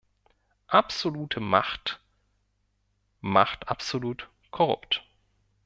Absolute 0.67 1.39
Macht 1.39 1.99
macht 3.19 3.69
absolut 3.69 4.31
korrupt. 4.49 5.05